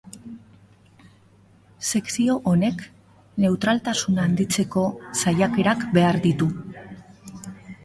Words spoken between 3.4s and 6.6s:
neutraltasuna handitzeko saiakerak behar ditu.